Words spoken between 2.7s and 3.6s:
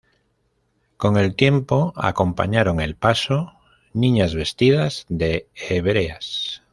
el paso